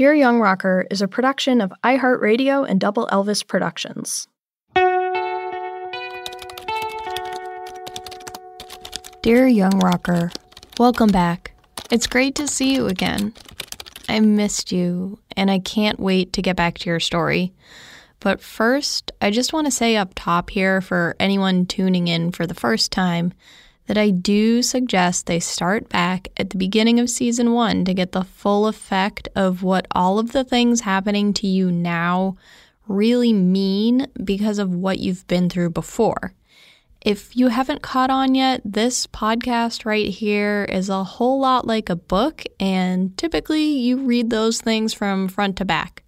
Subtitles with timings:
[0.00, 4.28] Dear Young Rocker is a production of iHeartRadio and Double Elvis Productions.
[9.20, 10.32] Dear Young Rocker,
[10.78, 11.52] welcome back.
[11.90, 13.34] It's great to see you again.
[14.08, 17.52] I missed you, and I can't wait to get back to your story.
[18.20, 22.46] But first, I just want to say up top here for anyone tuning in for
[22.46, 23.34] the first time
[23.90, 28.12] that I do suggest they start back at the beginning of season one to get
[28.12, 32.36] the full effect of what all of the things happening to you now
[32.86, 36.34] really mean because of what you've been through before.
[37.00, 41.90] If you haven't caught on yet, this podcast right here is a whole lot like
[41.90, 46.04] a book, and typically you read those things from front to back.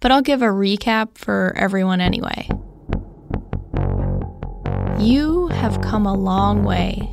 [0.00, 2.48] But I'll give a recap for everyone anyway.
[4.98, 7.12] You have come a long way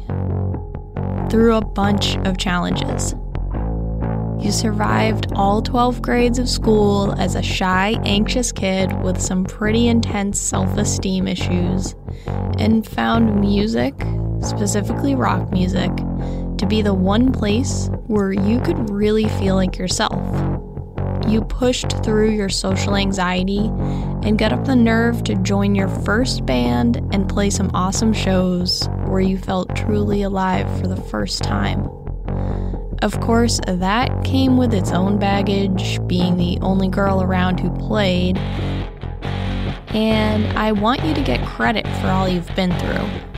[1.33, 3.15] through a bunch of challenges.
[4.39, 9.87] You survived all 12 grades of school as a shy, anxious kid with some pretty
[9.87, 11.95] intense self esteem issues,
[12.59, 13.95] and found music,
[14.41, 15.89] specifically rock music,
[16.59, 20.21] to be the one place where you could really feel like yourself.
[21.27, 23.71] You pushed through your social anxiety
[24.23, 28.87] and got up the nerve to join your first band and play some awesome shows
[29.05, 31.87] where you felt truly alive for the first time.
[33.01, 38.37] Of course, that came with its own baggage, being the only girl around who played.
[39.89, 43.32] And I want you to get credit for all you've been through.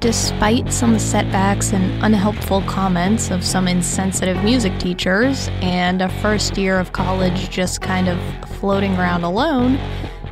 [0.00, 6.78] Despite some setbacks and unhelpful comments of some insensitive music teachers, and a first year
[6.78, 9.78] of college just kind of floating around alone,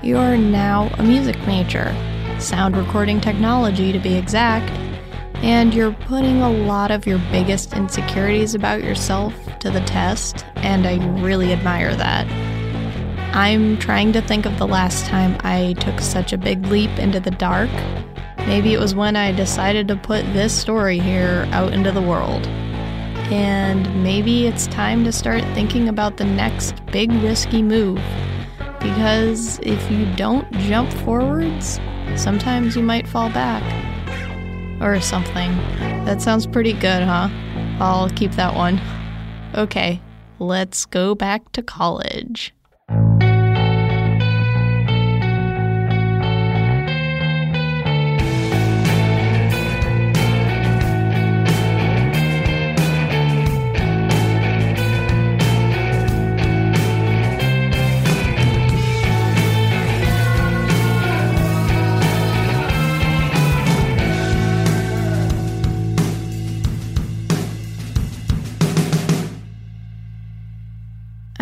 [0.02, 1.94] you're now a music major,
[2.40, 4.70] sound recording technology to be exact,
[5.42, 10.86] and you're putting a lot of your biggest insecurities about yourself to the test, and
[10.86, 12.26] I really admire that.
[13.36, 17.20] I'm trying to think of the last time I took such a big leap into
[17.20, 17.68] the dark
[18.48, 22.46] Maybe it was when I decided to put this story here out into the world.
[23.30, 28.00] And maybe it's time to start thinking about the next big risky move.
[28.80, 31.78] Because if you don't jump forwards,
[32.16, 33.62] sometimes you might fall back.
[34.80, 35.54] Or something.
[36.06, 37.28] That sounds pretty good, huh?
[37.80, 38.80] I'll keep that one.
[39.54, 40.00] Okay,
[40.38, 42.54] let's go back to college.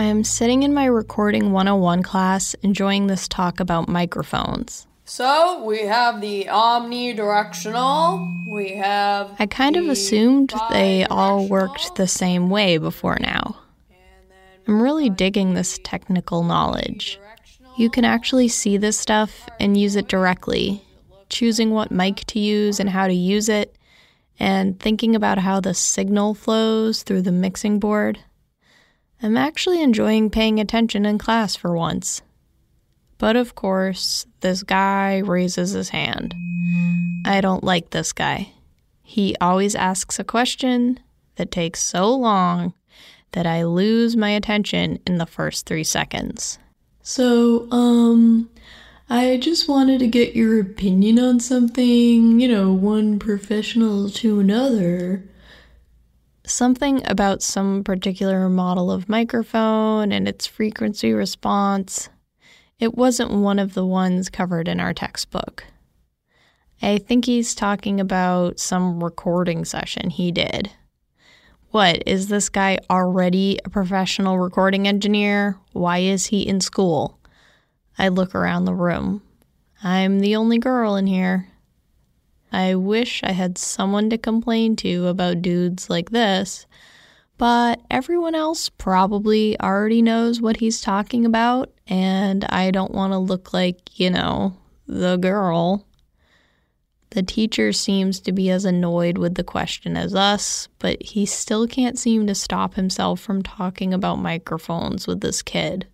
[0.06, 4.86] Am sitting in my Recording 101 class enjoying this talk about microphones.
[5.04, 8.52] So we have the omnidirectional.
[8.52, 9.30] We have.
[9.38, 13.58] I kind of assumed they all worked the same way before now.
[14.66, 17.20] I'm really digging this technical knowledge.
[17.76, 20.82] You can actually see this stuff and use it directly,
[21.28, 23.76] choosing what mic to use and how to use it,
[24.40, 28.18] and thinking about how the signal flows through the mixing board.
[29.22, 32.22] I'm actually enjoying paying attention in class for once.
[33.18, 36.34] But of course, this guy raises his hand.
[37.24, 38.52] I don't like this guy.
[39.02, 41.00] He always asks a question
[41.36, 42.74] that takes so long
[43.32, 46.58] that I lose my attention in the first three seconds.
[47.02, 48.50] So, um,
[49.08, 55.22] I just wanted to get your opinion on something, you know, one professional to another
[56.46, 62.08] something about some particular model of microphone and its frequency response.
[62.78, 65.64] It wasn't one of the ones covered in our textbook.
[66.82, 70.70] I think he's talking about some recording session he did.
[71.70, 75.58] What, is this guy already a professional recording engineer?
[75.72, 77.18] Why is he in school?
[77.98, 79.22] I look around the room.
[79.82, 81.48] I'm the only girl in here.
[82.52, 86.66] I wish I had someone to complain to about dudes like this,
[87.38, 93.18] but everyone else probably already knows what he's talking about, and I don't want to
[93.18, 94.56] look like, you know,
[94.86, 95.86] the girl.
[97.10, 101.66] The teacher seems to be as annoyed with the question as us, but he still
[101.66, 105.86] can't seem to stop himself from talking about microphones with this kid.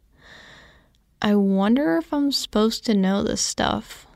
[1.21, 4.07] I wonder if I'm supposed to know this stuff.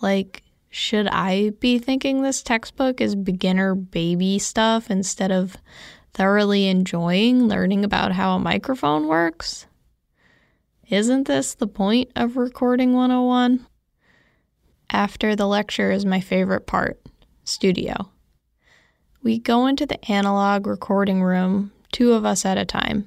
[0.00, 0.42] Like,
[0.72, 5.58] should I be thinking this textbook is beginner baby stuff instead of
[6.14, 9.66] thoroughly enjoying learning about how a microphone works?
[10.88, 13.66] Isn't this the point of Recording 101?
[14.88, 16.98] After the lecture is my favorite part
[17.44, 18.10] studio.
[19.22, 23.06] We go into the analog recording room, two of us at a time.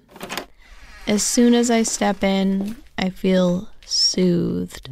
[1.07, 4.87] As soon as I step in, I feel soothed.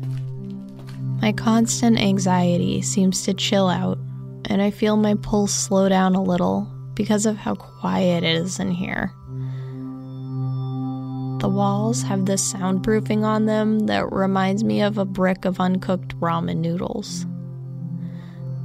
[1.23, 3.97] My constant anxiety seems to chill out,
[4.49, 8.59] and I feel my pulse slow down a little because of how quiet it is
[8.59, 9.09] in here.
[11.39, 16.19] The walls have this soundproofing on them that reminds me of a brick of uncooked
[16.19, 17.25] ramen noodles.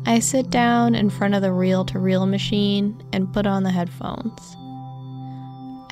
[0.05, 3.71] I sit down in front of the reel to reel machine and put on the
[3.71, 4.57] headphones.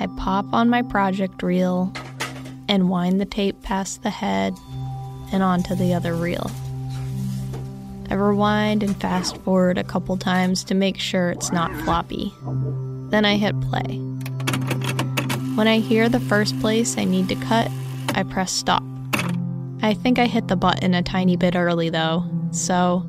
[0.01, 1.93] I pop on my project reel
[2.69, 4.53] and wind the tape past the head
[5.32, 6.50] and onto the other reel.
[8.08, 12.32] I rewind and fast forward a couple times to make sure it's not floppy.
[13.11, 13.99] Then I hit play.
[15.56, 17.70] When I hear the first place I need to cut,
[18.14, 18.82] I press stop.
[19.82, 23.08] I think I hit the button a tiny bit early though, so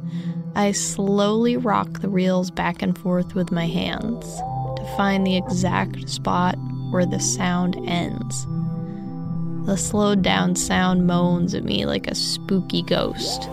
[0.55, 4.25] I slowly rock the reels back and forth with my hands
[4.77, 6.55] to find the exact spot
[6.89, 8.47] where the sound ends.
[9.67, 13.49] The slowed down sound moans at me like a spooky ghost.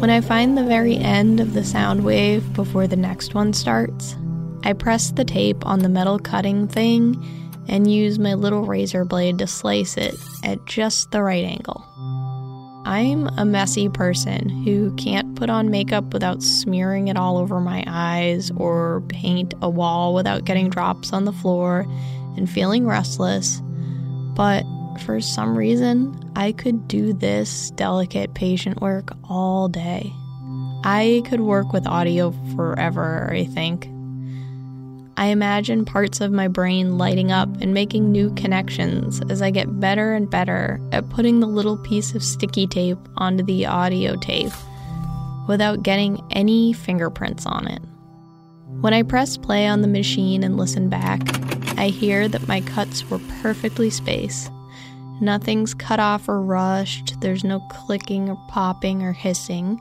[0.00, 4.16] When I find the very end of the sound wave before the next one starts,
[4.64, 7.16] I press the tape on the metal cutting thing
[7.68, 10.14] and use my little razor blade to slice it
[10.44, 11.82] at just the right angle.
[12.84, 17.82] I'm a messy person who can't put on makeup without smearing it all over my
[17.86, 21.86] eyes or paint a wall without getting drops on the floor
[22.36, 23.62] and feeling restless.
[24.34, 24.66] But
[25.00, 30.12] for some reason, I could do this delicate patient work all day.
[30.84, 33.88] I could work with audio forever, I think.
[35.18, 39.80] I imagine parts of my brain lighting up and making new connections as I get
[39.80, 44.52] better and better at putting the little piece of sticky tape onto the audio tape
[45.48, 47.82] without getting any fingerprints on it.
[48.82, 51.22] When I press play on the machine and listen back,
[51.78, 54.50] I hear that my cuts were perfectly spaced.
[55.20, 59.80] Nothing's cut off or rushed, there's no clicking or popping or hissing.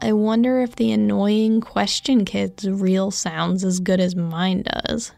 [0.00, 5.12] I wonder if the annoying question kid's reel sounds as good as mine does.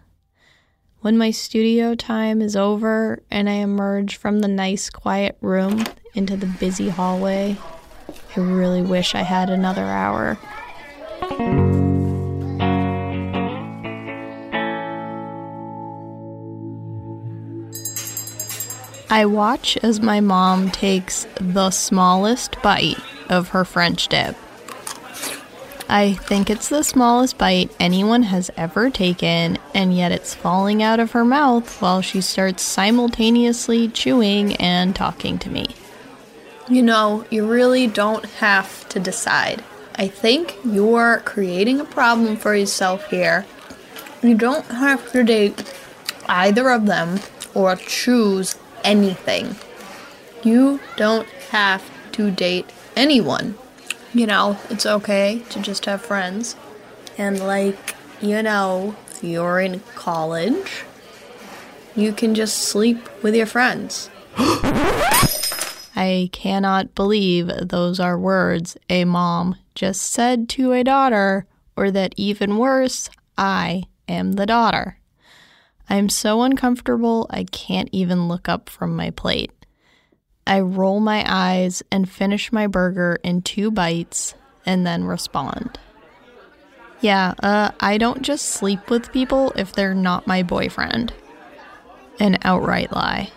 [1.00, 5.85] When my studio time is over and I emerge from the nice quiet room
[6.15, 7.56] into the busy hallway,
[8.37, 10.38] I really wish I had another hour.
[19.11, 22.99] I watch as my mom takes the smallest bite
[23.29, 24.37] of her French dip.
[25.89, 30.99] I think it's the smallest bite anyone has ever taken, and yet it's falling out
[30.99, 35.75] of her mouth while she starts simultaneously chewing and talking to me.
[36.69, 39.62] You know, you really don't have to decide.
[39.97, 43.45] I think you're creating a problem for yourself here.
[44.23, 45.73] You don't have to date
[46.27, 47.21] either of them
[47.55, 49.57] or choose anything.
[50.43, 51.83] You don't have
[52.13, 53.57] to date anyone.
[54.13, 56.55] You know, it's okay to just have friends.
[57.19, 60.85] And, like, you know, if you're in college,
[61.97, 64.11] you can just sleep with your friends.
[65.97, 72.14] I cannot believe those are words a mom just said to a daughter, or that
[72.17, 74.99] even worse, I am the daughter.
[75.88, 79.53] I'm so uncomfortable I can't even look up from my plate.
[80.47, 84.35] I roll my eyes and finish my burger in two bites
[84.67, 85.79] and then respond.
[87.00, 91.12] Yeah, uh, I don't just sleep with people if they're not my boyfriend.
[92.19, 93.31] An outright lie.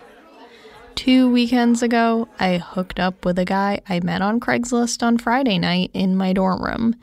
[0.98, 5.60] Two weekends ago, I hooked up with a guy I met on Craigslist on Friday
[5.60, 6.96] night in my dorm room,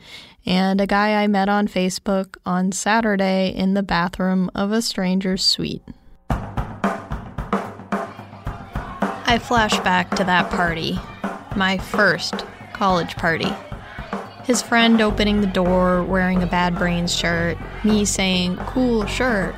[0.45, 5.45] and a guy I met on Facebook on Saturday in the bathroom of a stranger's
[5.45, 5.81] suite.
[9.29, 10.99] I flash back to that party,
[11.55, 13.51] my first college party.
[14.43, 19.55] His friend opening the door wearing a Bad Brains shirt, me saying, cool shirt,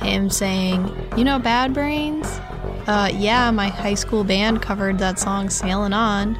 [0.00, 2.40] him saying, you know Bad Brains?
[2.86, 6.36] Uh, yeah, my high school band covered that song Sailing On.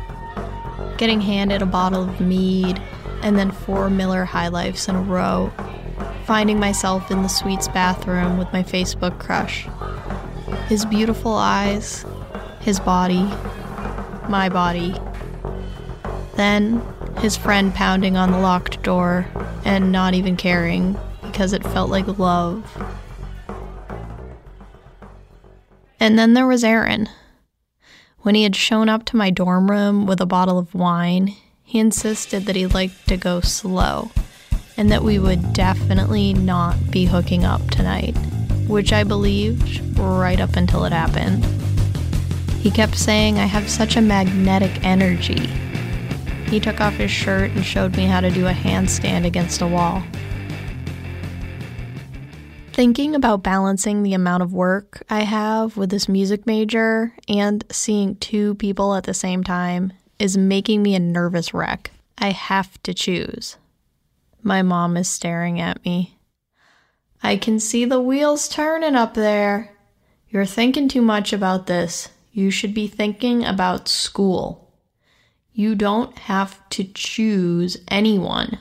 [0.99, 2.83] Getting handed a bottle of mead,
[3.23, 5.53] and then four Miller High Lifes in a row.
[6.27, 9.69] Finding myself in the suite's bathroom with my Facebook crush.
[10.69, 12.05] His beautiful eyes,
[12.61, 13.23] his body,
[14.29, 14.97] my body.
[16.35, 16.83] Then
[17.19, 19.29] his friend pounding on the locked door
[19.65, 22.65] and not even caring because it felt like love.
[26.03, 27.09] And then there was Aaron.
[28.23, 31.79] When he had shown up to my dorm room with a bottle of wine, he
[31.79, 34.11] insisted that he liked to go slow
[34.77, 38.17] and that we would definitely not be hooking up tonight,
[38.67, 41.45] which I believed right up until it happened.
[42.57, 45.47] He kept saying I have such a magnetic energy.
[46.51, 49.69] He took off his shirt and showed me how to do a handstand against a
[49.69, 50.03] wall.
[52.73, 58.17] Thinking about balancing the amount of work I have with this music major and seeing
[58.17, 61.91] two people at the same time is making me a nervous wreck.
[62.17, 63.59] I have to choose.
[64.43, 66.17] My mom is staring at me.
[67.23, 69.73] I can see the wheels turning up there.
[70.31, 72.09] You're thinking too much about this.
[72.33, 74.73] You should be thinking about school.
[75.53, 78.59] You don't have to choose anyone.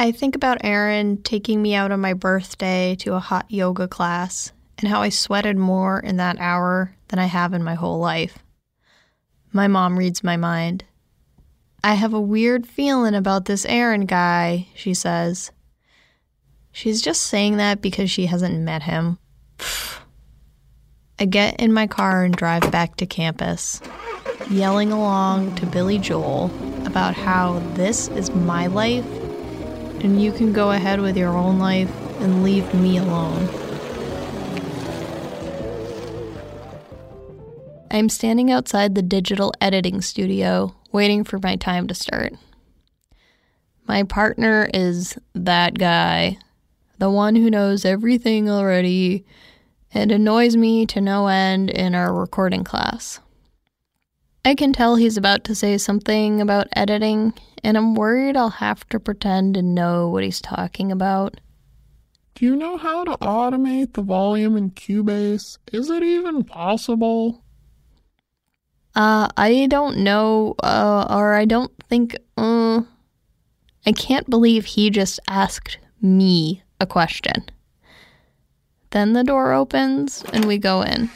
[0.00, 4.52] I think about Aaron taking me out on my birthday to a hot yoga class
[4.78, 8.38] and how I sweated more in that hour than I have in my whole life.
[9.52, 10.84] My mom reads my mind.
[11.82, 15.50] I have a weird feeling about this Aaron guy, she says.
[16.70, 19.18] She's just saying that because she hasn't met him.
[21.18, 23.80] I get in my car and drive back to campus,
[24.48, 26.52] yelling along to Billy Joel
[26.86, 29.04] about how this is my life
[30.02, 31.90] and you can go ahead with your own life
[32.20, 33.48] and leave me alone.
[37.90, 42.34] I'm standing outside the digital editing studio, waiting for my time to start.
[43.86, 46.38] My partner is that guy,
[46.98, 49.24] the one who knows everything already
[49.92, 53.20] and annoys me to no end in our recording class.
[54.48, 58.88] I can tell he's about to say something about editing, and I'm worried I'll have
[58.88, 61.38] to pretend to know what he's talking about.
[62.34, 65.58] Do you know how to automate the volume in Cubase?
[65.70, 67.44] Is it even possible?
[68.94, 72.80] Uh, I don't know, uh, or I don't think, uh,
[73.84, 77.50] I can't believe he just asked me a question.
[78.92, 81.10] Then the door opens and we go in.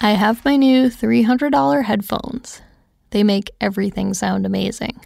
[0.00, 2.62] I have my new $300 headphones.
[3.10, 5.04] They make everything sound amazing.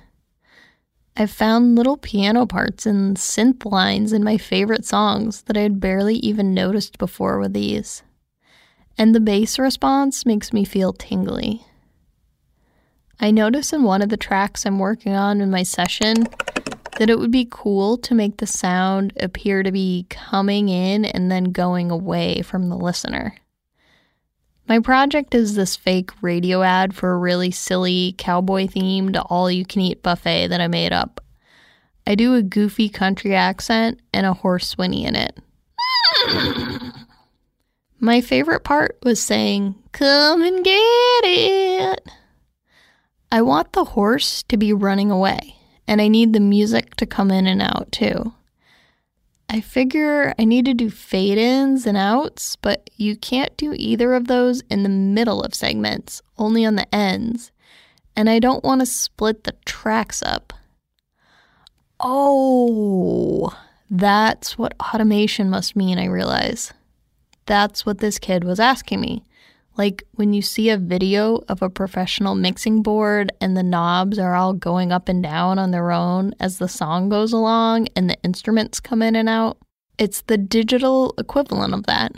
[1.17, 5.81] I've found little piano parts and synth lines in my favorite songs that I had
[5.81, 8.03] barely even noticed before with these.
[8.99, 11.65] And the bass response makes me feel tingly.
[13.19, 16.27] I notice in one of the tracks I'm working on in my session
[16.99, 21.31] that it would be cool to make the sound appear to be coming in and
[21.31, 23.37] then going away from the listener.
[24.73, 29.67] My project is this fake radio ad for a really silly cowboy themed all you
[29.67, 31.21] can eat buffet that I made up.
[32.07, 35.39] I do a goofy country accent and a horse whinny in it.
[38.01, 42.09] My favorite part was saying, Come and get it.
[43.31, 47.31] I want the horse to be running away, and I need the music to come
[47.31, 48.33] in and out too.
[49.53, 54.15] I figure I need to do fade ins and outs, but you can't do either
[54.15, 57.53] of those in the middle of segments, only on the ends.
[58.17, 60.55] And I don't want to split the tracks up.
[62.01, 63.55] Oh,
[63.91, 66.73] that's what automation must mean, I realize.
[67.45, 69.23] That's what this kid was asking me.
[69.77, 74.35] Like when you see a video of a professional mixing board and the knobs are
[74.35, 78.21] all going up and down on their own as the song goes along and the
[78.23, 79.57] instruments come in and out,
[79.97, 82.13] it's the digital equivalent of that.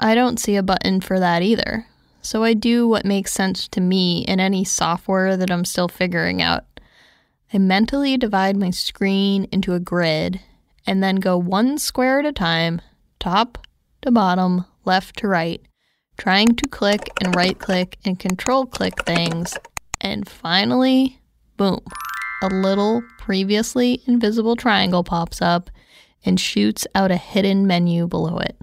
[0.00, 1.86] I don't see a button for that either,
[2.22, 6.42] so I do what makes sense to me in any software that I'm still figuring
[6.42, 6.64] out.
[7.52, 10.40] I mentally divide my screen into a grid
[10.86, 12.80] and then go one square at a time,
[13.20, 13.58] top
[14.02, 15.60] to bottom, left to right
[16.20, 19.56] trying to click and right click and control click things.
[20.02, 21.18] And finally,
[21.56, 21.80] boom,
[22.42, 25.70] a little previously invisible triangle pops up
[26.22, 28.54] and shoots out a hidden menu below it.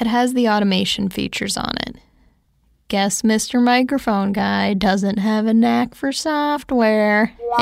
[0.00, 1.98] It has the automation features on it.
[2.88, 3.62] Guess Mr.
[3.62, 7.32] Microphone Guy doesn't have a knack for software.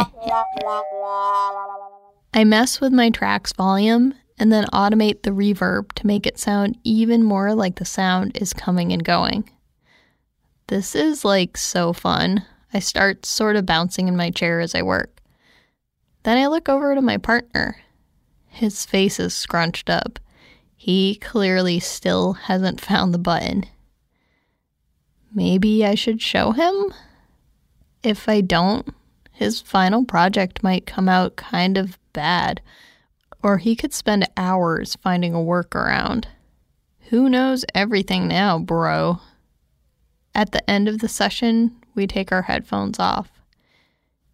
[2.35, 6.77] I mess with my track's volume and then automate the reverb to make it sound
[6.83, 9.49] even more like the sound is coming and going.
[10.67, 12.45] This is like so fun.
[12.75, 15.21] I start sort of bouncing in my chair as I work.
[16.25, 17.83] Then I look over to my partner.
[18.49, 20.19] His face is scrunched up.
[20.75, 23.63] He clearly still hasn't found the button.
[25.33, 26.93] Maybe I should show him?
[28.03, 28.93] If I don't,
[29.31, 32.61] his final project might come out kind of bad
[33.43, 36.27] or he could spend hours finding a workaround.
[37.11, 39.21] Who knows everything now, bro?
[40.35, 43.31] At the end of the session, we take our headphones off.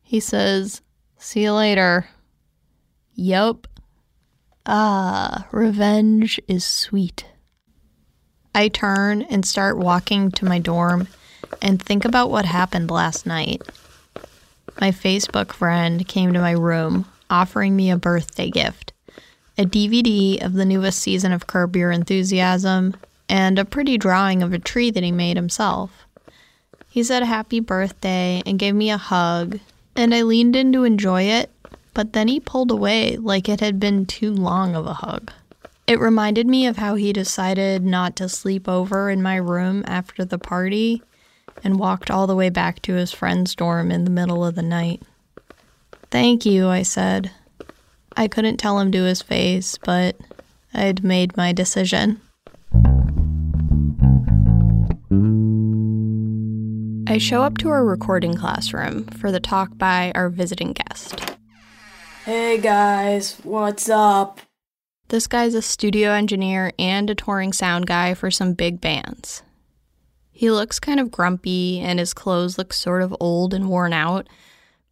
[0.02, 0.82] He says,
[1.16, 2.08] See you later.
[3.14, 3.66] Yup.
[4.64, 7.26] Ah, revenge is sweet.
[8.54, 11.08] I turn and start walking to my dorm
[11.60, 13.62] and think about what happened last night.
[14.80, 18.92] My Facebook friend came to my room offering me a birthday gift
[19.58, 22.94] a DVD of the newest season of Curb Your Enthusiasm
[23.28, 26.06] and a pretty drawing of a tree that he made himself.
[26.88, 29.58] He said happy birthday and gave me a hug,
[29.96, 31.50] and I leaned in to enjoy it,
[31.92, 35.32] but then he pulled away like it had been too long of a hug.
[35.88, 40.24] It reminded me of how he decided not to sleep over in my room after
[40.24, 41.02] the party
[41.64, 44.62] and walked all the way back to his friend's dorm in the middle of the
[44.62, 45.02] night.
[46.10, 47.32] Thank you, I said.
[48.18, 50.16] I couldn't tell him to his face, but
[50.74, 52.20] I'd made my decision.
[57.06, 61.36] I show up to our recording classroom for the talk by our visiting guest.
[62.24, 64.40] Hey guys, what's up?
[65.10, 69.44] This guy's a studio engineer and a touring sound guy for some big bands.
[70.32, 74.28] He looks kind of grumpy and his clothes look sort of old and worn out,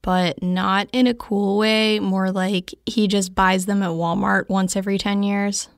[0.07, 4.77] but not in a cool way, more like he just buys them at Walmart once
[4.77, 5.69] every 10 years.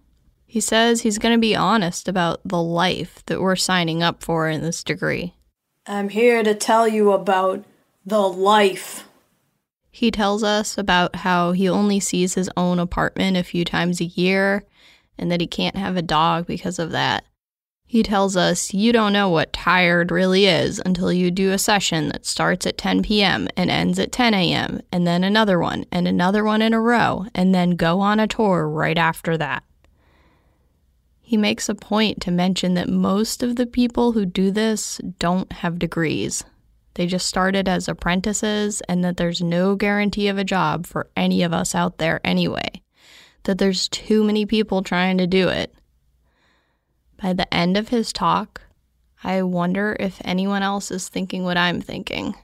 [0.44, 4.46] He says he's going to be honest about the life that we're signing up for
[4.46, 5.32] in this degree.
[5.86, 7.64] I'm here to tell you about
[8.04, 9.08] the life.
[9.90, 14.04] He tells us about how he only sees his own apartment a few times a
[14.04, 14.62] year
[15.16, 17.24] and that he can't have a dog because of that.
[17.90, 22.10] He tells us you don't know what tired really is until you do a session
[22.10, 23.48] that starts at 10 p.m.
[23.56, 27.24] and ends at 10 a.m., and then another one and another one in a row,
[27.34, 29.64] and then go on a tour right after that.
[31.22, 35.50] He makes a point to mention that most of the people who do this don't
[35.50, 36.44] have degrees.
[36.92, 41.42] They just started as apprentices, and that there's no guarantee of a job for any
[41.42, 42.82] of us out there anyway.
[43.44, 45.74] That there's too many people trying to do it.
[47.20, 48.60] By the end of his talk,
[49.24, 52.36] I wonder if anyone else is thinking what I'm thinking.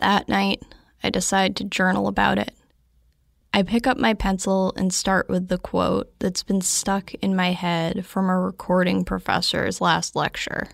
[0.00, 0.62] That night,
[1.02, 2.52] I decide to journal about it.
[3.54, 7.52] I pick up my pencil and start with the quote that's been stuck in my
[7.52, 10.66] head from a recording professor's last lecture.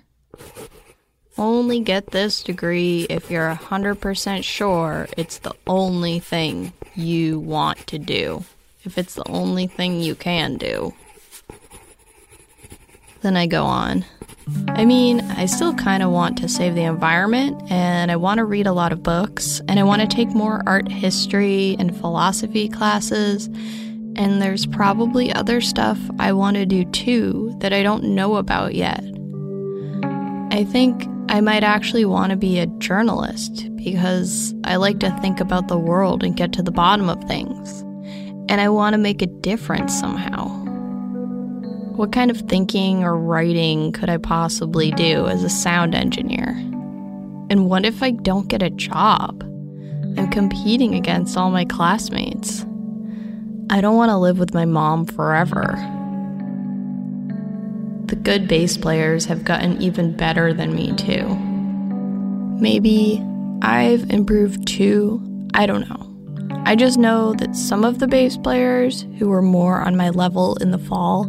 [1.39, 7.99] Only get this degree if you're 100% sure it's the only thing you want to
[7.99, 8.45] do,
[8.85, 10.95] if it's the only thing you can do.
[13.23, 14.05] Then I go on.
[14.69, 18.45] I mean, I still kind of want to save the environment, and I want to
[18.45, 22.69] read a lot of books, and I want to take more art history and philosophy
[22.69, 23.47] classes,
[24.17, 28.75] and there's probably other stuff I want to do too that I don't know about
[28.75, 29.05] yet.
[30.51, 35.39] I think I might actually want to be a journalist because I like to think
[35.39, 37.85] about the world and get to the bottom of things,
[38.51, 40.49] and I want to make a difference somehow.
[41.95, 46.49] What kind of thinking or writing could I possibly do as a sound engineer?
[47.49, 49.45] And what if I don't get a job?
[50.19, 52.67] I'm competing against all my classmates.
[53.71, 55.77] I don't want to live with my mom forever.
[58.07, 61.37] The good bass players have gotten even better than me, too.
[62.61, 63.25] Maybe
[63.63, 65.23] I've improved too.
[65.55, 66.10] I don't know.
[66.65, 70.57] I just know that some of the bass players who were more on my level
[70.57, 71.25] in the fall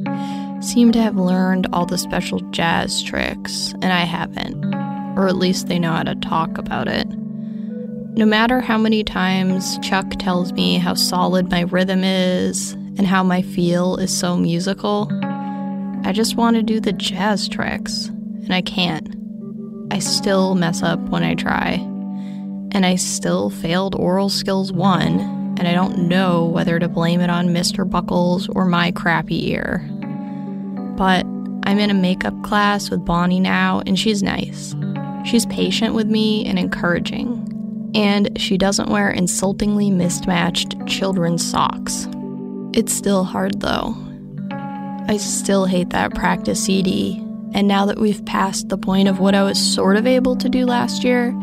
[0.61, 4.63] seem to have learned all the special jazz tricks, and I haven't.
[5.17, 7.07] Or at least they know how to talk about it.
[8.13, 13.23] No matter how many times Chuck tells me how solid my rhythm is and how
[13.23, 15.09] my feel is so musical,
[16.03, 19.15] I just want to do the jazz tricks, and I can't.
[19.91, 21.87] I still mess up when I try.
[22.71, 25.19] And I still failed Oral Skills 1,
[25.59, 27.87] and I don't know whether to blame it on Mr.
[27.87, 29.87] Buckles or my crappy ear.
[30.97, 31.25] But
[31.63, 34.75] I'm in a makeup class with Bonnie now, and she's nice.
[35.25, 37.91] She's patient with me and encouraging.
[37.93, 42.07] And she doesn't wear insultingly mismatched children's socks.
[42.73, 43.95] It's still hard though.
[45.07, 47.17] I still hate that practice CD,
[47.53, 50.47] and now that we've passed the point of what I was sort of able to
[50.47, 51.35] do last year,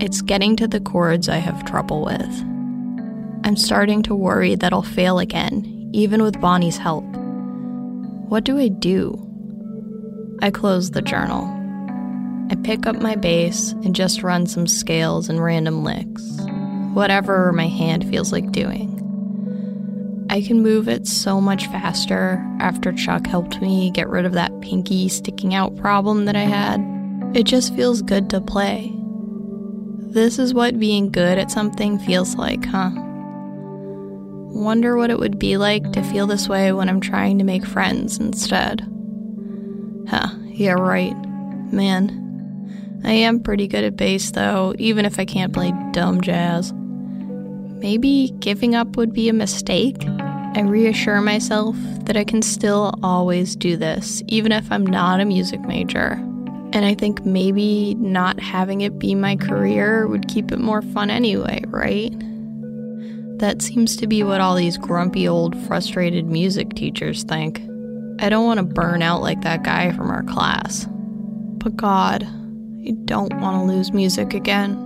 [0.00, 2.44] it's getting to the chords I have trouble with.
[3.44, 7.04] I'm starting to worry that I'll fail again, even with Bonnie's help.
[8.28, 9.20] What do I do?
[10.42, 11.44] I close the journal.
[12.50, 16.22] I pick up my bass and just run some scales and random licks,
[16.94, 18.90] whatever my hand feels like doing.
[20.30, 24.60] I can move it so much faster after Chuck helped me get rid of that
[24.60, 26.80] pinky sticking out problem that I had.
[27.34, 28.92] It just feels good to play.
[30.14, 32.92] This is what being good at something feels like, huh?
[34.54, 37.66] Wonder what it would be like to feel this way when I'm trying to make
[37.66, 38.88] friends instead.
[40.08, 41.16] Huh, yeah, right.
[41.72, 43.00] Man.
[43.02, 46.72] I am pretty good at bass though, even if I can't play dumb jazz.
[46.72, 50.06] Maybe giving up would be a mistake?
[50.06, 51.74] I reassure myself
[52.04, 56.24] that I can still always do this, even if I'm not a music major.
[56.74, 61.08] And I think maybe not having it be my career would keep it more fun
[61.08, 62.12] anyway, right?
[63.38, 67.60] That seems to be what all these grumpy old frustrated music teachers think.
[68.20, 70.88] I don't want to burn out like that guy from our class.
[70.90, 74.80] But God, I don't want to lose music again.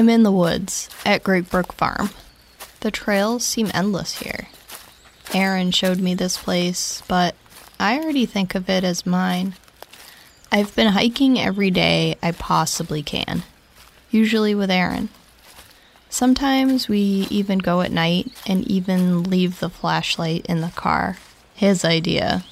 [0.00, 2.08] I'm in the woods at Great Brook Farm.
[2.80, 4.48] The trails seem endless here.
[5.34, 7.34] Aaron showed me this place, but
[7.78, 9.56] I already think of it as mine.
[10.50, 13.42] I've been hiking every day I possibly can,
[14.10, 15.10] usually with Aaron.
[16.08, 21.18] Sometimes we even go at night and even leave the flashlight in the car.
[21.54, 22.46] His idea.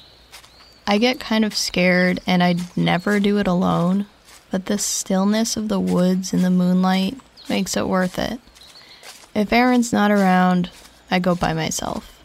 [0.85, 4.05] I get kind of scared and I'd never do it alone,
[4.51, 7.17] but the stillness of the woods in the moonlight
[7.49, 8.39] makes it worth it.
[9.35, 10.69] If Aaron's not around,
[11.11, 12.15] I go by myself.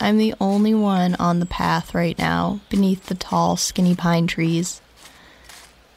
[0.00, 4.80] I'm the only one on the path right now, beneath the tall, skinny pine trees.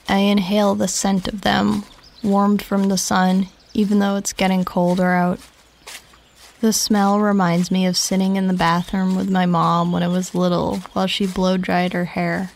[0.10, 1.84] I inhale the scent of them,
[2.22, 5.40] warmed from the sun, even though it's getting colder out.
[6.60, 10.36] The smell reminds me of sitting in the bathroom with my mom when I was
[10.36, 12.52] little while she blow dried her hair.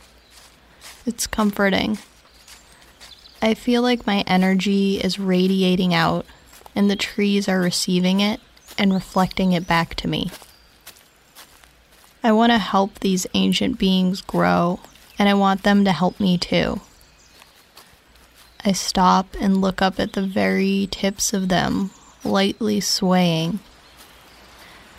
[1.05, 1.97] It's comforting.
[3.41, 6.25] I feel like my energy is radiating out,
[6.75, 8.39] and the trees are receiving it
[8.77, 10.31] and reflecting it back to me.
[12.23, 14.79] I want to help these ancient beings grow,
[15.19, 16.81] and I want them to help me too.
[18.65, 21.91] I stop and look up at the very tips of them,
[22.23, 23.59] lightly swaying,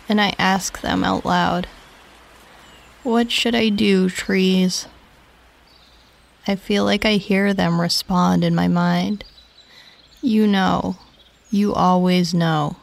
[0.07, 1.67] and I ask them out loud,
[3.03, 4.87] What should I do, trees?
[6.49, 9.23] I feel like I hear them respond in my mind.
[10.19, 10.97] You know,
[11.51, 12.77] you always know.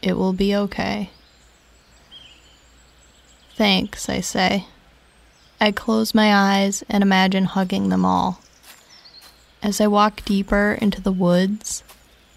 [0.00, 1.10] It will be okay.
[3.56, 4.68] Thanks, I say.
[5.60, 8.40] I close my eyes and imagine hugging them all.
[9.62, 11.84] As I walk deeper into the woods,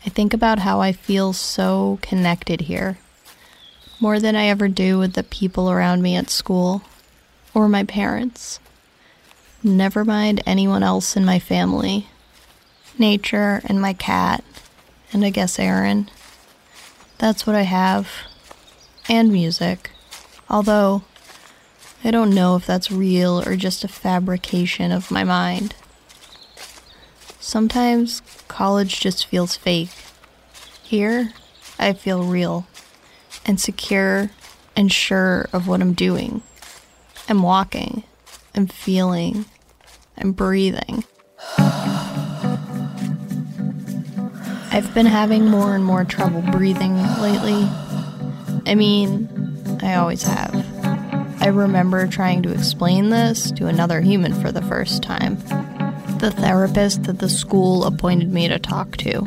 [0.06, 2.98] I think about how I feel so connected here,
[4.02, 6.82] more than I ever do with the people around me at school
[7.54, 8.60] or my parents.
[9.64, 12.08] Never mind anyone else in my family.
[12.98, 14.44] Nature and my cat,
[15.14, 16.10] and I guess Aaron.
[17.20, 18.10] That's what I have.
[19.08, 19.92] And music.
[20.50, 21.04] Although,
[22.04, 25.76] I don't know if that's real or just a fabrication of my mind.
[27.40, 29.92] Sometimes college just feels fake.
[30.82, 31.34] Here,
[31.78, 32.66] I feel real
[33.46, 34.32] and secure
[34.76, 36.42] and sure of what I'm doing.
[37.30, 38.04] I'm walking.
[38.56, 39.46] I'm feeling.
[40.18, 41.04] I'm breathing.
[44.74, 47.68] I've been having more and more trouble breathing lately.
[48.66, 49.30] I mean,
[49.82, 50.54] I always have.
[51.42, 55.38] I remember trying to explain this to another human for the first time
[56.22, 59.24] the therapist that the school appointed me to talk to.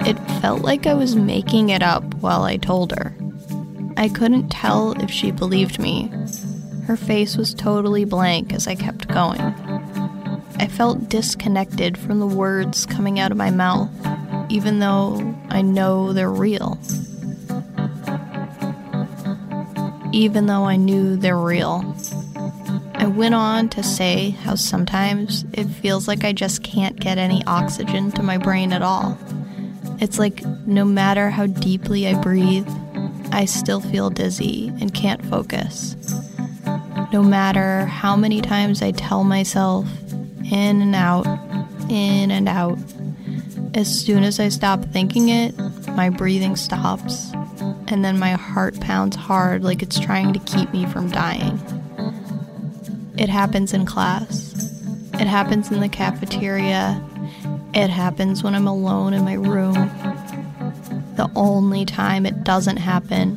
[0.00, 3.14] It felt like I was making it up while I told her.
[3.96, 6.12] I couldn't tell if she believed me.
[6.90, 9.40] Her face was totally blank as I kept going.
[9.40, 13.90] I felt disconnected from the words coming out of my mouth,
[14.48, 16.80] even though I know they're real.
[20.12, 21.94] even though I knew they're real.
[22.94, 27.44] I went on to say how sometimes it feels like I just can't get any
[27.46, 29.16] oxygen to my brain at all.
[30.00, 32.68] It's like no matter how deeply I breathe,
[33.30, 35.94] I still feel dizzy and can't focus.
[37.12, 39.86] No matter how many times I tell myself
[40.50, 41.26] in and out,
[41.88, 42.78] in and out,
[43.74, 45.56] as soon as I stop thinking it,
[45.88, 47.32] my breathing stops
[47.88, 51.58] and then my heart pounds hard like it's trying to keep me from dying.
[53.18, 54.54] It happens in class.
[55.14, 57.04] It happens in the cafeteria.
[57.74, 59.74] It happens when I'm alone in my room.
[61.16, 63.36] The only time it doesn't happen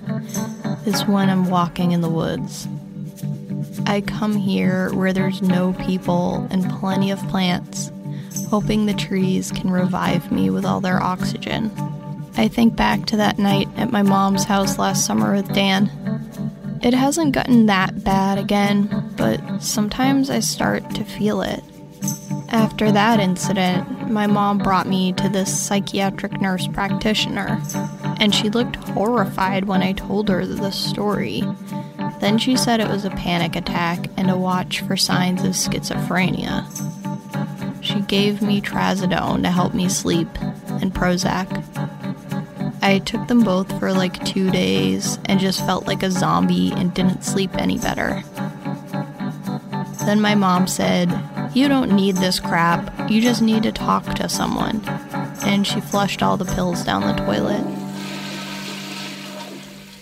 [0.86, 2.68] is when I'm walking in the woods.
[3.86, 7.92] I come here where there's no people and plenty of plants,
[8.50, 11.72] hoping the trees can revive me with all their oxygen.
[12.36, 15.92] I think back to that night at my mom's house last summer with Dan.
[16.82, 21.64] It hasn't gotten that bad again, but sometimes I start to feel it.
[22.50, 27.62] After that incident, my mom brought me to this psychiatric nurse practitioner,
[28.20, 31.44] and she looked horrified when I told her the story.
[32.24, 36.64] Then she said it was a panic attack and to watch for signs of schizophrenia.
[37.84, 41.50] She gave me trazodone to help me sleep and Prozac.
[42.82, 46.94] I took them both for like two days and just felt like a zombie and
[46.94, 48.24] didn't sleep any better.
[50.06, 51.12] Then my mom said,
[51.54, 54.82] You don't need this crap, you just need to talk to someone.
[55.44, 57.66] And she flushed all the pills down the toilet.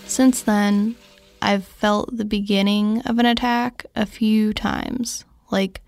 [0.06, 0.98] Since then,
[1.42, 5.26] I've felt the beginning of an attack a few times.
[5.50, 5.82] Like,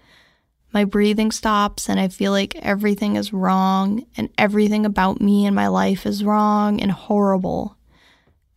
[0.74, 5.56] my breathing stops, and I feel like everything is wrong, and everything about me and
[5.56, 7.78] my life is wrong and horrible.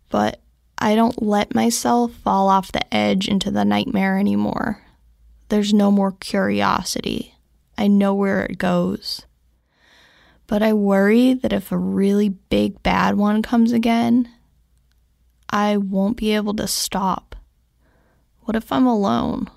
[0.09, 0.41] But
[0.79, 4.83] I don't let myself fall off the edge into the nightmare anymore.
[5.49, 7.35] There's no more curiosity.
[7.77, 9.27] I know where it goes.
[10.47, 14.31] But I worry that if a really big bad one comes again,
[15.51, 17.37] I won't be able to stop.
[18.43, 19.51] What if I'm alone?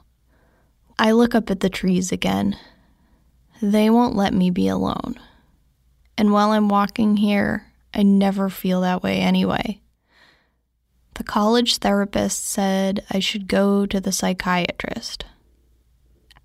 [0.97, 2.57] I look up at the trees again.
[3.61, 5.15] They won't let me be alone.
[6.17, 9.81] And while I'm walking here, I never feel that way anyway.
[11.15, 15.25] The college therapist said I should go to the psychiatrist.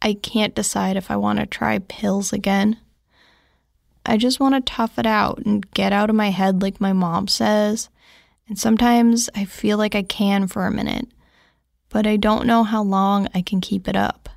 [0.03, 2.79] I can't decide if I want to try pills again.
[4.05, 6.93] I just want to tough it out and get out of my head like my
[6.93, 7.89] mom says.
[8.49, 11.09] And sometimes I feel like I can for a minute,
[11.89, 14.29] but I don't know how long I can keep it up.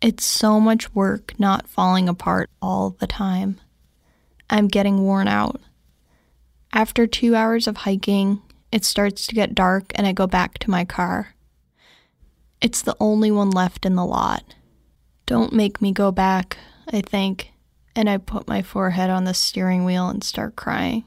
[0.00, 3.60] It's so much work not falling apart all the time.
[4.48, 5.60] I'm getting worn out.
[6.72, 10.70] After two hours of hiking, it starts to get dark and I go back to
[10.70, 11.34] my car.
[12.60, 14.54] It's the only one left in the lot.
[15.26, 17.52] Don't make me go back, I think,
[17.94, 21.04] and I put my forehead on the steering wheel and start crying.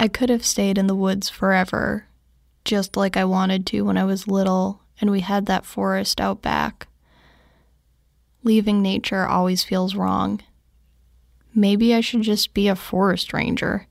[0.00, 2.06] I could have stayed in the woods forever,
[2.64, 6.40] just like I wanted to when I was little and we had that forest out
[6.40, 6.88] back.
[8.42, 10.40] Leaving nature always feels wrong.
[11.54, 13.88] Maybe I should just be a forest ranger.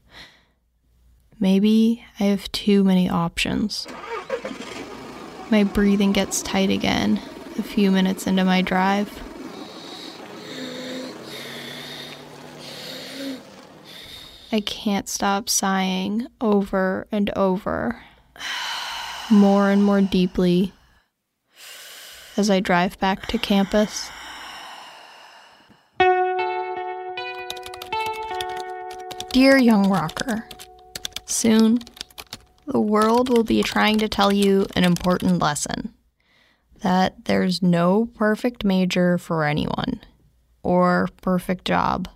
[1.39, 3.88] Maybe I have too many options.
[5.52, 7.22] My breathing gets tight again
[7.60, 9.29] a few minutes into my drive.
[14.51, 18.01] I can't stop sighing over and over,
[19.29, 20.73] more and more deeply
[22.35, 24.09] as I drive back to campus.
[29.31, 30.47] Dear young rocker,
[31.25, 31.79] soon
[32.65, 35.93] the world will be trying to tell you an important lesson
[36.81, 39.99] that there's no perfect major for anyone
[40.63, 42.07] or perfect job.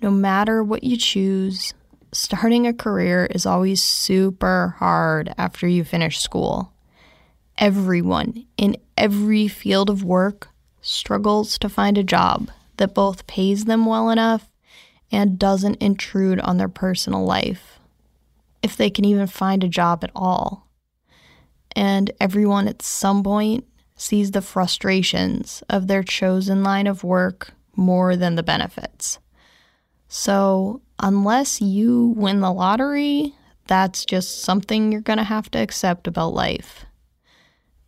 [0.00, 1.74] No matter what you choose,
[2.12, 6.72] starting a career is always super hard after you finish school.
[7.56, 10.48] Everyone in every field of work
[10.80, 14.48] struggles to find a job that both pays them well enough
[15.10, 17.80] and doesn't intrude on their personal life,
[18.62, 20.68] if they can even find a job at all
[21.78, 28.16] and everyone at some point sees the frustrations of their chosen line of work more
[28.16, 29.20] than the benefits.
[30.08, 33.34] So, unless you win the lottery,
[33.66, 36.86] that's just something you're going to have to accept about life.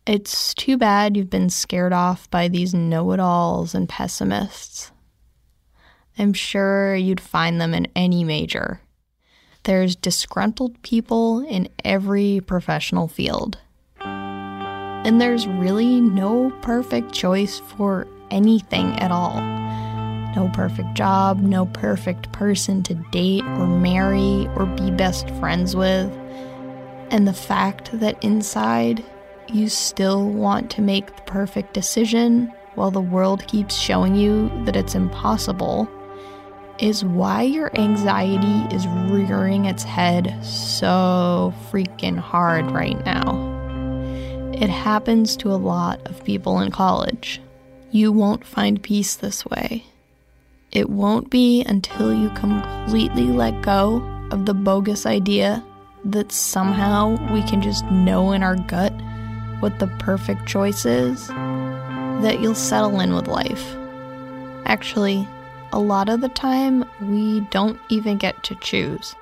[0.05, 4.91] It's too bad you've been scared off by these know it alls and pessimists.
[6.17, 8.81] I'm sure you'd find them in any major.
[9.63, 13.59] There's disgruntled people in every professional field.
[13.99, 19.35] And there's really no perfect choice for anything at all.
[20.35, 26.11] No perfect job, no perfect person to date or marry or be best friends with.
[27.09, 29.03] And the fact that inside
[29.49, 34.77] you still want to make the perfect decision while the world keeps showing you that
[34.77, 35.89] it's impossible
[36.79, 43.49] is why your anxiety is rearing its head so freaking hard right now.
[44.53, 47.41] It happens to a lot of people in college.
[47.91, 49.85] You won't find peace this way.
[50.71, 55.63] It won't be until you completely let go of the bogus idea
[56.05, 58.93] that somehow we can just know in our gut
[59.59, 63.75] what the perfect choice is, that you'll settle in with life.
[64.65, 65.27] Actually,
[65.73, 69.13] a lot of the time, we don't even get to choose.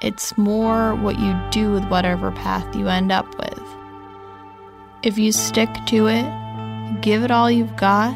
[0.00, 3.62] It's more what you do with whatever path you end up with.
[5.02, 8.14] If you stick to it, give it all you've got,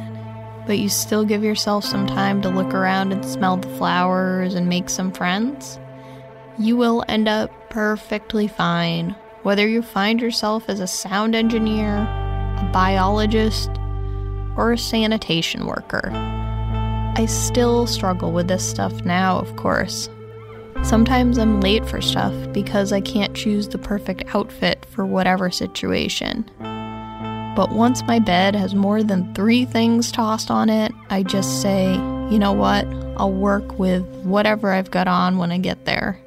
[0.67, 4.69] but you still give yourself some time to look around and smell the flowers and
[4.69, 5.79] make some friends,
[6.59, 12.71] you will end up perfectly fine, whether you find yourself as a sound engineer, a
[12.73, 13.71] biologist,
[14.57, 16.11] or a sanitation worker.
[17.17, 20.09] I still struggle with this stuff now, of course.
[20.83, 26.45] Sometimes I'm late for stuff because I can't choose the perfect outfit for whatever situation.
[27.55, 31.93] But once my bed has more than three things tossed on it, I just say,
[31.95, 32.85] you know what,
[33.17, 36.21] I'll work with whatever I've got on when I get there.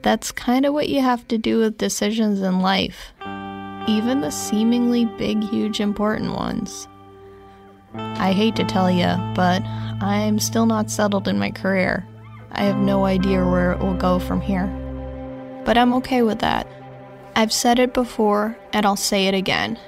[0.00, 3.12] That's kind of what you have to do with decisions in life,
[3.86, 6.88] even the seemingly big, huge, important ones.
[7.94, 9.62] I hate to tell you, but
[10.02, 12.06] I'm still not settled in my career.
[12.52, 14.66] I have no idea where it will go from here.
[15.64, 16.66] But I'm okay with that.
[17.36, 19.78] I've said it before, and I'll say it again.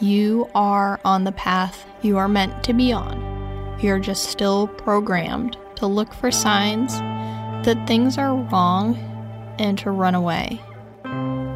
[0.00, 3.76] You are on the path you are meant to be on.
[3.80, 6.98] You're just still programmed to look for signs
[7.66, 8.96] that things are wrong
[9.58, 10.62] and to run away.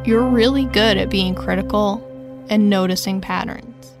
[0.05, 2.03] You're really good at being critical
[2.47, 3.95] and noticing patterns.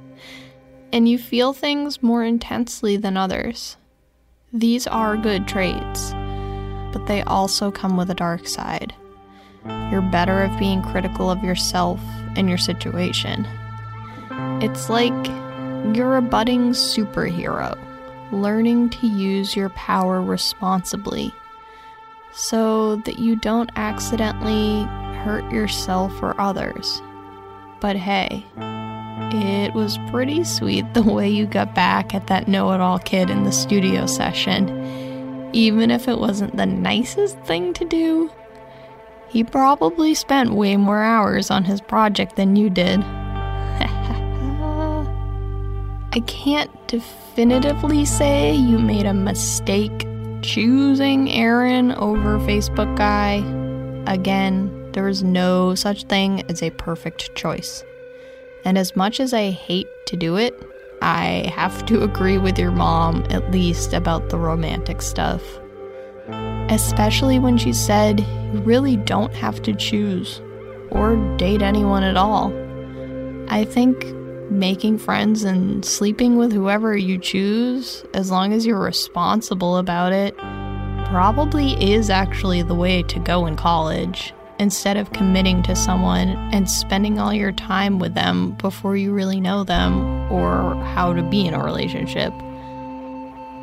[0.93, 3.77] And you feel things more intensely than others.
[4.53, 6.11] These are good traits,
[6.93, 8.93] but they also come with a dark side.
[9.89, 11.99] You're better at being critical of yourself
[12.35, 13.47] and your situation.
[14.61, 15.13] It's like
[15.95, 17.77] you're a budding superhero,
[18.31, 21.33] learning to use your power responsibly
[22.33, 24.83] so that you don't accidentally
[25.23, 27.01] hurt yourself or others.
[27.79, 28.45] But hey,
[29.31, 33.29] it was pretty sweet the way you got back at that know it all kid
[33.29, 35.49] in the studio session.
[35.53, 38.29] Even if it wasn't the nicest thing to do,
[39.29, 43.03] he probably spent way more hours on his project than you did.
[46.15, 50.07] I can't definitively say you made a mistake
[50.41, 53.43] choosing Aaron over Facebook guy,
[54.09, 57.83] again, there is no such thing as a perfect choice.
[58.63, 60.53] And as much as I hate to do it,
[61.01, 65.43] I have to agree with your mom, at least about the romantic stuff.
[66.69, 68.21] Especially when she said
[68.53, 70.41] you really don't have to choose
[70.91, 72.53] or date anyone at all.
[73.49, 74.14] I think
[74.49, 80.37] making friends and sleeping with whoever you choose, as long as you're responsible about it,
[81.05, 86.69] probably is actually the way to go in college instead of committing to someone and
[86.69, 91.45] spending all your time with them before you really know them or how to be
[91.45, 92.33] in a relationship.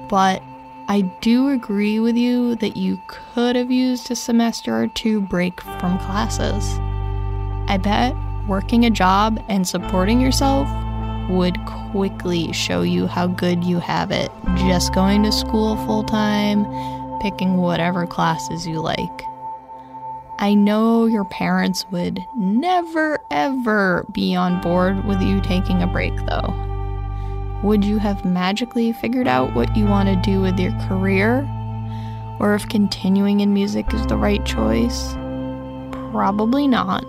[0.09, 0.43] But
[0.89, 5.61] I do agree with you that you could have used a semester or two break
[5.61, 6.79] from classes.
[7.69, 8.15] I bet
[8.49, 10.69] working a job and supporting yourself
[11.29, 16.65] would quickly show you how good you have it just going to school full time,
[17.21, 19.23] picking whatever classes you like.
[20.39, 26.15] I know your parents would never ever be on board with you taking a break
[26.27, 26.59] though.
[27.63, 31.49] Would you have magically figured out what you want to do with your career?
[32.41, 35.13] Or if continuing in music is the right choice?
[36.11, 37.05] Probably not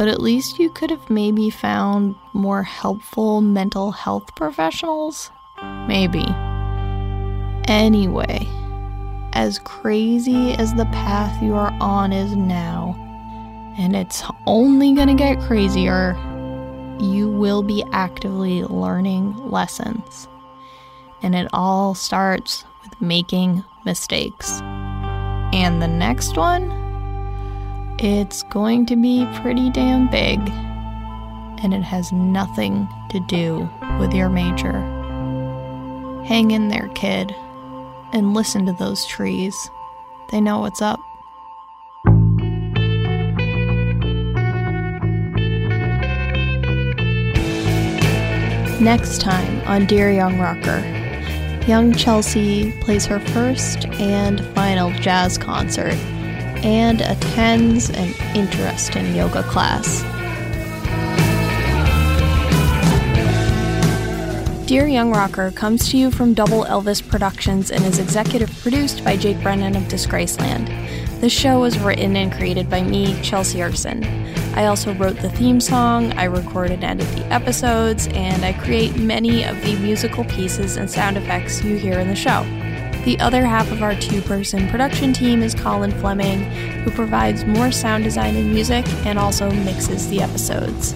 [0.00, 5.30] but at least you could have maybe found more helpful mental health professionals?
[5.86, 6.24] Maybe.
[7.70, 8.48] Anyway,
[9.34, 12.94] as crazy as the path you are on is now,
[13.76, 16.16] and it's only gonna get crazier,
[16.98, 20.28] you will be actively learning lessons.
[21.20, 24.62] And it all starts with making mistakes.
[25.52, 26.79] And the next one?
[28.02, 30.38] It's going to be pretty damn big,
[31.62, 34.72] and it has nothing to do with your major.
[36.24, 37.36] Hang in there, kid,
[38.14, 39.54] and listen to those trees.
[40.30, 40.98] They know what's up.
[48.80, 50.80] Next time on Dear Young Rocker,
[51.68, 55.98] young Chelsea plays her first and final jazz concert
[56.62, 60.02] and attends an interesting yoga class.
[64.70, 69.16] Dear Young Rocker comes to you from Double Elvis Productions and is executive produced by
[69.16, 70.68] Jake Brennan of Disgraceland.
[71.20, 74.04] The show was written and created by me, Chelsea Arson.
[74.54, 78.96] I also wrote the theme song, I record and edit the episodes, and I create
[78.96, 82.46] many of the musical pieces and sound effects you hear in the show.
[83.04, 86.42] The other half of our two person production team is Colin Fleming,
[86.82, 90.94] who provides more sound design and music and also mixes the episodes.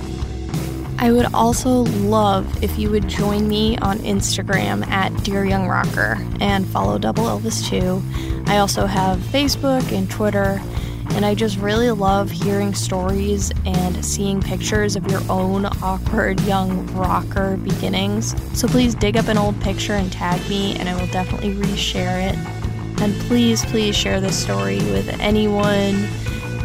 [0.99, 6.19] I would also love if you would join me on Instagram at Dear Young Rocker
[6.41, 8.03] and follow Double Elvis too.
[8.47, 10.61] I also have Facebook and Twitter,
[11.15, 16.87] and I just really love hearing stories and seeing pictures of your own awkward young
[16.89, 18.35] rocker beginnings.
[18.59, 22.31] So please dig up an old picture and tag me, and I will definitely reshare
[22.31, 22.37] it.
[23.01, 26.05] And please, please share this story with anyone,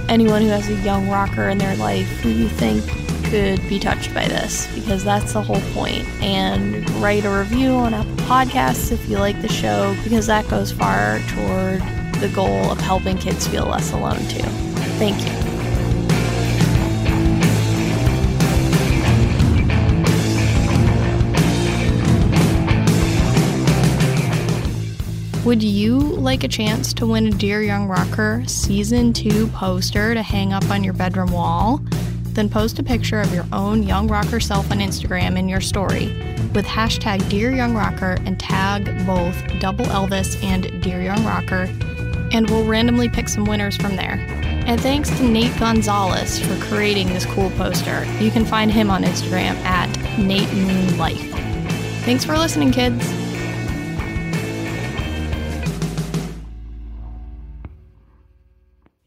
[0.09, 2.83] anyone who has a young rocker in their life who you think
[3.25, 6.07] could be touched by this because that's the whole point.
[6.21, 10.71] And write a review on Apple Podcasts if you like the show because that goes
[10.71, 11.83] far toward
[12.19, 14.43] the goal of helping kids feel less alone too.
[14.99, 15.49] Thank you.
[25.45, 30.21] Would you like a chance to win a Dear Young Rocker Season 2 poster to
[30.21, 31.81] hang up on your bedroom wall?
[32.33, 36.07] Then post a picture of your own young rocker self on Instagram in your story
[36.53, 41.67] with hashtag Dear Young Rocker and tag both Double Elvis and Dear Young Rocker,
[42.31, 44.25] and we'll randomly pick some winners from there.
[44.65, 48.05] And thanks to Nate Gonzalez for creating this cool poster.
[48.19, 51.21] You can find him on Instagram at Nate Moon Life.
[52.05, 53.03] Thanks for listening, kids.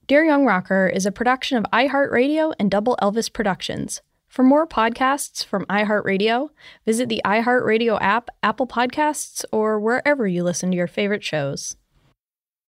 [0.08, 4.02] Dear Young Rocker is a production of iHeartRadio and Double Elvis Productions.
[4.28, 6.48] For more podcasts from iHeartRadio,
[6.84, 11.76] visit the iHeartRadio app, Apple Podcasts, or wherever you listen to your favorite shows.